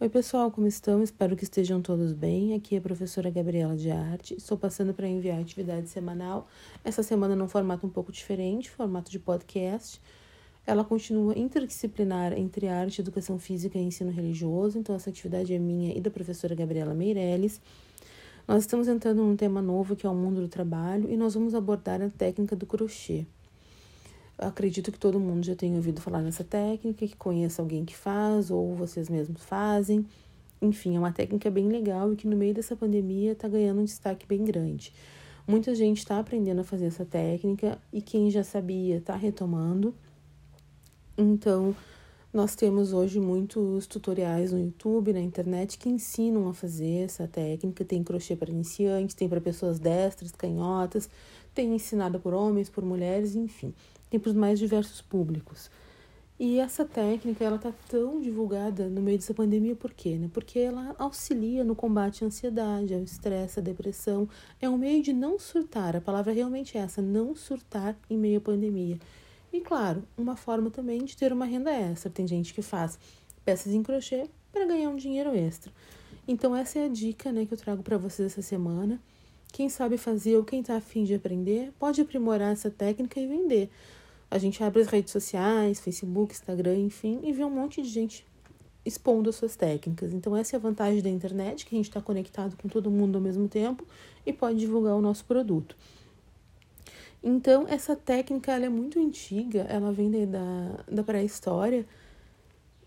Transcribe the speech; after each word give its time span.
Oi, 0.00 0.08
pessoal, 0.08 0.48
como 0.48 0.68
estão? 0.68 1.02
Espero 1.02 1.34
que 1.34 1.42
estejam 1.42 1.82
todos 1.82 2.12
bem. 2.12 2.54
Aqui 2.54 2.76
é 2.76 2.78
a 2.78 2.80
professora 2.80 3.28
Gabriela 3.30 3.76
de 3.76 3.90
Arte. 3.90 4.32
Estou 4.36 4.56
passando 4.56 4.94
para 4.94 5.08
enviar 5.08 5.40
atividade 5.40 5.88
semanal. 5.88 6.46
Essa 6.84 7.02
semana 7.02 7.34
num 7.34 7.48
formato 7.48 7.84
um 7.84 7.90
pouco 7.90 8.12
diferente, 8.12 8.70
formato 8.70 9.10
de 9.10 9.18
podcast. 9.18 10.00
Ela 10.64 10.84
continua 10.84 11.36
interdisciplinar 11.36 12.32
entre 12.32 12.68
arte, 12.68 13.00
educação 13.00 13.40
física 13.40 13.76
e 13.76 13.82
ensino 13.82 14.12
religioso. 14.12 14.78
Então, 14.78 14.94
essa 14.94 15.10
atividade 15.10 15.52
é 15.52 15.58
minha 15.58 15.92
e 15.92 16.00
da 16.00 16.12
professora 16.12 16.54
Gabriela 16.54 16.94
Meirelles. 16.94 17.60
Nós 18.46 18.62
estamos 18.62 18.86
entrando 18.86 19.24
num 19.24 19.34
tema 19.34 19.60
novo 19.60 19.96
que 19.96 20.06
é 20.06 20.08
o 20.08 20.14
mundo 20.14 20.40
do 20.40 20.48
trabalho 20.48 21.10
e 21.10 21.16
nós 21.16 21.34
vamos 21.34 21.56
abordar 21.56 22.00
a 22.00 22.08
técnica 22.08 22.54
do 22.54 22.66
crochê. 22.66 23.26
Acredito 24.38 24.92
que 24.92 24.98
todo 24.98 25.18
mundo 25.18 25.44
já 25.44 25.56
tenha 25.56 25.74
ouvido 25.74 26.00
falar 26.00 26.22
nessa 26.22 26.44
técnica, 26.44 27.06
que 27.06 27.16
conheça 27.16 27.60
alguém 27.60 27.84
que 27.84 27.96
faz 27.96 28.50
ou 28.50 28.74
vocês 28.76 29.08
mesmos 29.08 29.42
fazem. 29.42 30.06
Enfim, 30.62 30.96
é 30.96 30.98
uma 30.98 31.12
técnica 31.12 31.50
bem 31.50 31.68
legal 31.68 32.12
e 32.12 32.16
que 32.16 32.26
no 32.26 32.36
meio 32.36 32.54
dessa 32.54 32.76
pandemia 32.76 33.32
está 33.32 33.48
ganhando 33.48 33.80
um 33.80 33.84
destaque 33.84 34.26
bem 34.26 34.44
grande. 34.44 34.92
Muita 35.46 35.74
gente 35.74 35.98
está 35.98 36.18
aprendendo 36.18 36.60
a 36.60 36.64
fazer 36.64 36.86
essa 36.86 37.04
técnica 37.04 37.78
e 37.92 38.00
quem 38.00 38.30
já 38.30 38.44
sabia 38.44 38.98
está 38.98 39.16
retomando. 39.16 39.94
Então, 41.16 41.74
nós 42.32 42.54
temos 42.54 42.92
hoje 42.92 43.18
muitos 43.18 43.86
tutoriais 43.86 44.52
no 44.52 44.60
YouTube, 44.60 45.12
na 45.12 45.20
internet, 45.20 45.78
que 45.78 45.88
ensinam 45.88 46.48
a 46.48 46.54
fazer 46.54 47.06
essa 47.06 47.26
técnica. 47.26 47.84
Tem 47.84 48.04
crochê 48.04 48.36
para 48.36 48.50
iniciantes, 48.50 49.14
tem 49.14 49.28
para 49.28 49.40
pessoas 49.40 49.78
destras, 49.78 50.32
canhotas, 50.32 51.08
tem 51.58 51.74
ensinada 51.74 52.18
por 52.18 52.32
homens, 52.32 52.68
por 52.68 52.84
mulheres, 52.84 53.34
enfim 53.34 53.74
tem 54.10 54.18
para 54.18 54.30
os 54.30 54.36
mais 54.36 54.58
diversos 54.58 55.00
públicos. 55.00 55.70
E 56.40 56.60
essa 56.60 56.84
técnica, 56.84 57.42
ela 57.42 57.58
tá 57.58 57.72
tão 57.88 58.20
divulgada 58.20 58.88
no 58.88 59.02
meio 59.02 59.18
dessa 59.18 59.34
pandemia 59.34 59.74
por 59.74 59.92
quê, 59.92 60.16
né? 60.16 60.30
Porque 60.32 60.60
ela 60.60 60.94
auxilia 60.96 61.64
no 61.64 61.74
combate 61.74 62.22
à 62.22 62.28
ansiedade, 62.28 62.94
ao 62.94 63.02
estresse, 63.02 63.58
à 63.58 63.62
depressão. 63.62 64.28
É 64.60 64.68
um 64.68 64.78
meio 64.78 65.02
de 65.02 65.12
não 65.12 65.36
surtar, 65.36 65.96
a 65.96 66.00
palavra 66.00 66.32
realmente 66.32 66.78
é 66.78 66.80
essa, 66.80 67.02
não 67.02 67.34
surtar 67.34 67.98
em 68.08 68.16
meio 68.16 68.38
à 68.38 68.40
pandemia. 68.40 68.98
E 69.52 69.60
claro, 69.60 70.04
uma 70.16 70.36
forma 70.36 70.70
também 70.70 71.04
de 71.04 71.16
ter 71.16 71.32
uma 71.32 71.44
renda 71.44 71.72
extra. 71.72 72.08
Tem 72.08 72.26
gente 72.26 72.54
que 72.54 72.62
faz 72.62 72.98
peças 73.44 73.72
em 73.72 73.82
crochê 73.82 74.28
para 74.52 74.64
ganhar 74.64 74.90
um 74.90 74.96
dinheiro 74.96 75.34
extra. 75.34 75.72
Então 76.26 76.54
essa 76.54 76.78
é 76.78 76.84
a 76.84 76.88
dica, 76.88 77.32
né, 77.32 77.46
que 77.46 77.54
eu 77.54 77.58
trago 77.58 77.82
para 77.82 77.98
vocês 77.98 78.30
essa 78.32 78.42
semana. 78.42 79.00
Quem 79.52 79.68
sabe 79.68 79.96
fazer 79.96 80.36
ou 80.36 80.44
quem 80.44 80.60
está 80.60 80.76
afim 80.76 81.04
de 81.04 81.14
aprender, 81.14 81.72
pode 81.78 82.00
aprimorar 82.00 82.52
essa 82.52 82.70
técnica 82.70 83.18
e 83.18 83.26
vender. 83.26 83.70
A 84.30 84.38
gente 84.38 84.62
abre 84.62 84.82
as 84.82 84.88
redes 84.88 85.10
sociais, 85.10 85.80
Facebook, 85.80 86.32
Instagram, 86.34 86.76
enfim, 86.76 87.20
e 87.22 87.32
vê 87.32 87.44
um 87.44 87.50
monte 87.50 87.80
de 87.82 87.88
gente 87.88 88.26
expondo 88.84 89.30
as 89.30 89.36
suas 89.36 89.56
técnicas. 89.56 90.12
Então, 90.12 90.36
essa 90.36 90.56
é 90.56 90.58
a 90.58 90.60
vantagem 90.60 91.02
da 91.02 91.08
internet, 91.08 91.66
que 91.66 91.74
a 91.74 91.78
gente 91.78 91.88
está 91.88 92.00
conectado 92.00 92.56
com 92.56 92.68
todo 92.68 92.90
mundo 92.90 93.16
ao 93.16 93.22
mesmo 93.22 93.48
tempo 93.48 93.86
e 94.24 94.32
pode 94.32 94.58
divulgar 94.58 94.94
o 94.94 95.00
nosso 95.00 95.24
produto. 95.24 95.76
Então, 97.22 97.66
essa 97.68 97.96
técnica 97.96 98.52
ela 98.52 98.66
é 98.66 98.68
muito 98.68 98.98
antiga, 98.98 99.60
ela 99.62 99.92
vem 99.92 100.10
da, 100.26 100.84
da 100.90 101.02
pré-história. 101.02 101.86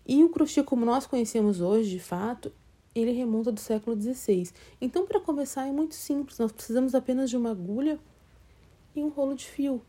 E 0.06 0.24
o 0.24 0.30
crochê, 0.30 0.62
como 0.62 0.84
nós 0.84 1.06
conhecemos 1.06 1.60
hoje, 1.60 1.90
de 1.90 2.00
fato, 2.00 2.52
ele 2.94 3.12
remonta 3.12 3.50
do 3.50 3.60
século 3.60 4.00
XVI. 4.00 4.50
Então, 4.80 5.06
para 5.06 5.20
começar, 5.20 5.66
é 5.66 5.72
muito 5.72 5.94
simples. 5.94 6.38
Nós 6.38 6.52
precisamos 6.52 6.94
apenas 6.94 7.30
de 7.30 7.36
uma 7.36 7.50
agulha 7.50 7.98
e 8.94 9.02
um 9.02 9.08
rolo 9.08 9.34
de 9.34 9.46
fio. 9.46 9.82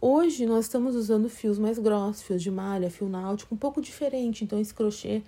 Hoje 0.00 0.44
nós 0.44 0.66
estamos 0.66 0.94
usando 0.94 1.28
fios 1.28 1.58
mais 1.58 1.78
grossos, 1.78 2.22
fios 2.22 2.42
de 2.42 2.50
malha, 2.50 2.90
fio 2.90 3.08
náutico, 3.08 3.54
um 3.54 3.58
pouco 3.58 3.80
diferente. 3.80 4.44
Então 4.44 4.60
esse 4.60 4.74
crochê 4.74 5.22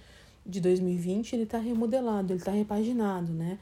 de 0.45 0.61
2020 0.61 1.33
ele 1.33 1.45
está 1.45 1.59
remodelado, 1.59 2.33
ele 2.33 2.41
está 2.41 2.53
repaginado, 2.53 3.33
né? 3.33 3.59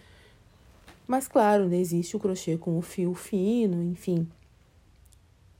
Mas 1.06 1.28
claro, 1.28 1.69
né, 1.69 1.78
existe 1.78 2.16
o 2.16 2.19
crochê 2.19 2.56
com 2.56 2.77
o 2.77 2.83
fio 2.83 3.14
fino, 3.14 3.83
enfim. 3.84 4.27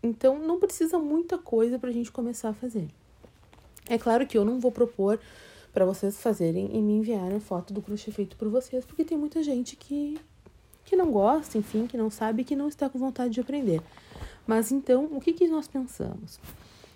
Então 0.03 0.39
não 0.39 0.59
precisa 0.59 0.99
muita 0.99 1.39
coisa 1.39 1.79
para 1.79 1.91
a 1.91 1.93
gente 1.93 2.11
começar 2.11 2.49
a 2.49 2.55
fazer. 2.55 2.89
É 3.89 3.97
claro 3.97 4.27
que 4.27 4.37
eu 4.37 4.45
não 4.45 4.59
vou 4.59 4.73
propor 4.73 5.21
para 5.77 5.85
vocês 5.85 6.19
fazerem 6.23 6.71
e 6.73 6.81
me 6.81 6.95
enviarem 6.95 7.39
foto 7.39 7.75
do 7.75 7.83
crochê 7.83 8.11
feito 8.11 8.35
por 8.39 8.49
vocês, 8.49 8.83
porque 8.87 9.05
tem 9.05 9.19
muita 9.19 9.43
gente 9.43 9.77
que 9.77 10.19
que 10.87 10.97
não 10.97 11.13
gosta, 11.13 11.59
enfim, 11.59 11.87
que 11.87 11.99
não 11.99 12.09
sabe, 12.09 12.45
que 12.45 12.57
não 12.57 12.67
está 12.67 12.89
com 12.89 12.99
vontade 12.99 13.35
de 13.35 13.41
aprender. 13.41 13.83
Mas 14.47 14.73
então, 14.73 15.05
o 15.13 15.21
que, 15.21 15.35
que 15.35 15.47
nós 15.47 15.69
pensamos? 15.69 16.41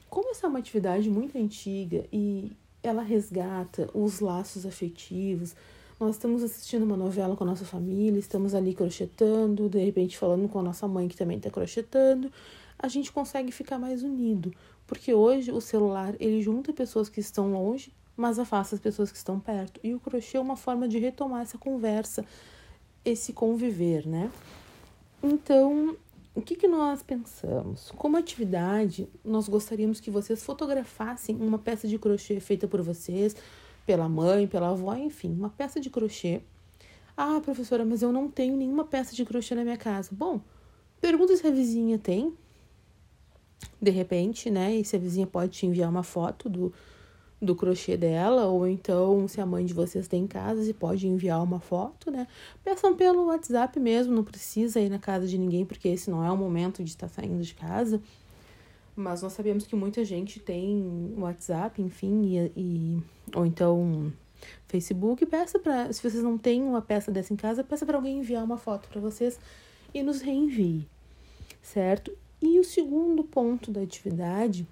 Como 0.09 0.31
essa 0.31 0.47
é 0.47 0.49
uma 0.49 0.61
atividade 0.61 1.11
muito 1.11 1.37
antiga 1.37 2.07
e 2.11 2.53
ela 2.83 3.03
resgata 3.03 3.91
os 3.93 4.21
laços 4.21 4.65
afetivos, 4.65 5.55
nós 5.99 6.15
estamos 6.15 6.43
assistindo 6.43 6.83
uma 6.83 6.97
novela 6.97 7.37
com 7.37 7.45
a 7.45 7.49
nossa 7.49 7.67
família, 7.67 8.19
estamos 8.19 8.55
ali 8.55 8.73
crochetando, 8.73 9.69
de 9.69 9.85
repente 9.85 10.17
falando 10.17 10.49
com 10.49 10.59
a 10.59 10.63
nossa 10.63 10.89
mãe 10.89 11.07
que 11.07 11.19
também 11.19 11.37
está 11.37 11.51
crochetando, 11.51 12.33
a 12.79 12.89
gente 12.89 13.13
consegue 13.13 13.53
ficar 13.53 13.79
mais 13.79 14.03
unido, 14.03 14.55
porque 14.87 15.13
hoje 15.13 15.53
o 15.53 15.61
celular 15.61 16.15
ele 16.19 16.41
junta 16.41 16.73
pessoas 16.73 17.11
que 17.11 17.21
estão 17.21 17.53
longe, 17.53 17.93
mas 18.21 18.39
afasta 18.39 18.75
as 18.75 18.81
pessoas 18.81 19.11
que 19.11 19.17
estão 19.17 19.41
perto. 19.41 19.81
E 19.83 19.95
o 19.95 19.99
crochê 19.99 20.37
é 20.37 20.41
uma 20.41 20.55
forma 20.55 20.87
de 20.87 20.99
retomar 20.99 21.41
essa 21.41 21.57
conversa, 21.57 22.23
esse 23.03 23.33
conviver, 23.33 24.07
né? 24.07 24.31
Então, 25.23 25.97
o 26.35 26.43
que, 26.43 26.55
que 26.55 26.69
nós 26.69 27.03
pensamos? 27.03 27.91
Como 27.93 28.19
atividade, 28.19 29.09
nós 29.25 29.49
gostaríamos 29.49 30.01
que 30.01 30.11
vocês 30.11 30.45
fotografassem 30.45 31.35
uma 31.37 31.59
peça 31.59 31.89
de 31.89 31.99
crochê 31.99 32.41
feita 32.41 32.69
por 32.69 32.83
vocês, 32.83 33.35
pela 33.87 34.07
mãe, 34.07 34.47
pela 34.47 34.69
avó, 34.69 34.95
enfim, 34.95 35.33
uma 35.33 35.49
peça 35.49 35.81
de 35.81 35.89
crochê. 35.89 36.43
Ah, 37.17 37.41
professora, 37.41 37.87
mas 37.87 38.03
eu 38.03 38.13
não 38.13 38.31
tenho 38.31 38.55
nenhuma 38.55 38.85
peça 38.85 39.17
de 39.17 39.25
crochê 39.25 39.55
na 39.55 39.65
minha 39.65 39.79
casa. 39.79 40.11
Bom, 40.13 40.43
pergunta 41.01 41.35
se 41.35 41.47
a 41.47 41.51
vizinha 41.51 41.99
tem. 41.99 42.35
De 43.81 43.91
repente, 43.91 44.51
né? 44.51 44.77
E 44.77 44.85
se 44.85 44.95
a 44.95 44.99
vizinha 44.99 45.27
pode 45.27 45.53
te 45.53 45.67
enviar 45.67 45.89
uma 45.89 46.03
foto 46.03 46.49
do, 46.51 46.73
do 47.41 47.55
crochê 47.55 47.97
dela, 47.97 48.47
ou 48.47 48.67
então 48.67 49.27
se 49.27 49.41
a 49.41 49.47
mãe 49.47 49.65
de 49.65 49.73
vocês 49.73 50.07
tem 50.07 50.25
em 50.25 50.27
casa, 50.27 50.69
e 50.69 50.75
pode 50.75 51.07
enviar 51.07 51.43
uma 51.43 51.59
foto, 51.59 52.11
né? 52.11 52.27
Peçam 52.63 52.95
pelo 52.95 53.27
WhatsApp 53.27 53.81
mesmo, 53.81 54.15
não 54.15 54.25
precisa 54.25 54.79
ir 54.81 54.91
na 54.91 54.99
casa 54.99 55.27
de 55.27 55.39
ninguém, 55.39 55.65
porque 55.65 55.89
esse 55.89 56.11
não 56.11 56.25
é 56.25 56.31
o 56.31 56.37
momento 56.37 56.85
de 56.85 56.91
estar 56.91 57.09
saindo 57.09 57.43
de 57.43 57.55
casa. 57.55 58.01
Mas 58.95 59.23
nós 59.23 59.33
sabemos 59.33 59.67
que 59.67 59.75
muita 59.75 60.05
gente 60.05 60.39
tem 60.39 61.15
WhatsApp, 61.17 61.81
enfim, 61.81 62.37
e, 62.37 62.53
e 62.55 63.03
ou 63.35 63.47
então 63.47 64.13
Facebook. 64.69 65.25
Peça 65.25 65.59
para, 65.59 65.91
se 65.93 66.03
vocês 66.03 66.23
não 66.23 66.37
têm 66.37 66.63
uma 66.63 66.83
peça 66.83 67.11
dessa 67.11 67.33
em 67.33 67.37
casa, 67.37 67.65
peça 67.65 67.87
para 67.87 67.97
alguém 67.97 68.19
enviar 68.19 68.45
uma 68.45 68.59
foto 68.59 68.89
para 68.89 69.01
vocês 69.01 69.39
e 69.95 70.03
nos 70.03 70.21
reenvie, 70.21 70.87
certo? 71.63 72.13
E 72.43 72.59
o 72.59 72.65
segundo 72.65 73.25
ponto 73.25 73.71
da 73.71 73.81
atividade 73.81 74.67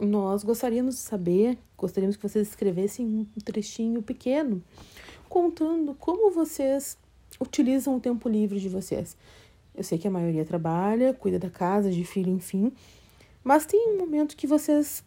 nós 0.00 0.44
gostaríamos 0.44 0.96
de 0.96 1.00
saber, 1.00 1.58
gostaríamos 1.76 2.16
que 2.16 2.28
vocês 2.28 2.48
escrevessem 2.48 3.06
um 3.06 3.26
trechinho 3.44 4.02
pequeno 4.02 4.62
contando 5.28 5.94
como 5.94 6.30
vocês 6.30 6.98
utilizam 7.40 7.96
o 7.96 8.00
tempo 8.00 8.28
livre 8.28 8.60
de 8.60 8.68
vocês. 8.68 9.16
Eu 9.74 9.82
sei 9.82 9.98
que 9.98 10.06
a 10.06 10.10
maioria 10.10 10.44
trabalha, 10.44 11.14
cuida 11.14 11.38
da 11.38 11.50
casa, 11.50 11.90
de 11.90 12.04
filho, 12.04 12.30
enfim, 12.30 12.72
mas 13.42 13.66
tem 13.66 13.88
um 13.88 13.98
momento 13.98 14.36
que 14.36 14.46
vocês 14.46 15.02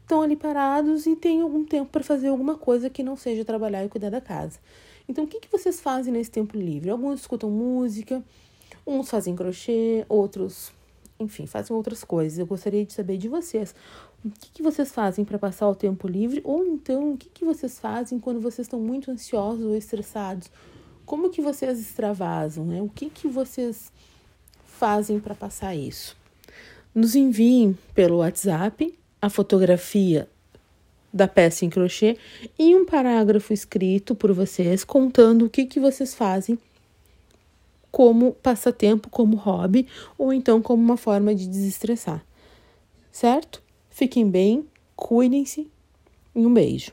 estão 0.00 0.22
ali 0.22 0.36
parados 0.36 1.06
e 1.06 1.16
tem 1.16 1.40
algum 1.40 1.64
tempo 1.64 1.90
para 1.90 2.02
fazer 2.02 2.28
alguma 2.28 2.56
coisa 2.56 2.90
que 2.90 3.02
não 3.02 3.16
seja 3.16 3.44
trabalhar 3.44 3.84
e 3.84 3.88
cuidar 3.88 4.10
da 4.10 4.20
casa. 4.20 4.58
Então, 5.08 5.24
o 5.24 5.26
que, 5.26 5.40
que 5.40 5.50
vocês 5.50 5.80
fazem 5.80 6.12
nesse 6.12 6.30
tempo 6.30 6.56
livre? 6.56 6.90
Alguns 6.90 7.20
escutam 7.20 7.50
música, 7.50 8.22
uns 8.86 9.08
fazem 9.08 9.34
crochê, 9.34 10.04
outros 10.08 10.72
enfim, 11.22 11.46
fazem 11.46 11.74
outras 11.74 12.04
coisas. 12.04 12.38
Eu 12.38 12.46
gostaria 12.46 12.84
de 12.84 12.92
saber 12.92 13.16
de 13.16 13.28
vocês. 13.28 13.74
O 14.24 14.30
que, 14.30 14.50
que 14.54 14.62
vocês 14.62 14.92
fazem 14.92 15.24
para 15.24 15.38
passar 15.38 15.68
o 15.68 15.74
tempo 15.74 16.06
livre? 16.06 16.40
Ou 16.44 16.64
então, 16.64 17.12
o 17.12 17.16
que, 17.16 17.28
que 17.28 17.44
vocês 17.44 17.78
fazem 17.78 18.18
quando 18.18 18.40
vocês 18.40 18.66
estão 18.66 18.80
muito 18.80 19.10
ansiosos 19.10 19.64
ou 19.64 19.76
estressados? 19.76 20.50
Como 21.04 21.30
que 21.30 21.42
vocês 21.42 21.80
extravasam, 21.80 22.64
né? 22.64 22.80
O 22.80 22.88
que, 22.88 23.10
que 23.10 23.28
vocês 23.28 23.92
fazem 24.64 25.18
para 25.18 25.34
passar 25.34 25.74
isso? 25.74 26.16
Nos 26.94 27.14
enviem 27.14 27.76
pelo 27.94 28.18
WhatsApp 28.18 28.96
a 29.20 29.30
fotografia 29.30 30.28
da 31.12 31.28
peça 31.28 31.64
em 31.64 31.70
crochê 31.70 32.16
e 32.58 32.74
um 32.74 32.84
parágrafo 32.84 33.52
escrito 33.52 34.14
por 34.14 34.32
vocês 34.32 34.82
contando 34.84 35.44
o 35.44 35.50
que, 35.50 35.66
que 35.66 35.78
vocês 35.78 36.14
fazem 36.14 36.58
como 37.92 38.32
passatempo, 38.32 39.10
como 39.10 39.36
hobby, 39.36 39.86
ou 40.18 40.32
então 40.32 40.62
como 40.62 40.82
uma 40.82 40.96
forma 40.96 41.34
de 41.34 41.46
desestressar. 41.46 42.24
Certo? 43.12 43.62
Fiquem 43.90 44.28
bem, 44.28 44.66
cuidem-se 44.96 45.70
e 46.34 46.46
um 46.46 46.52
beijo. 46.52 46.90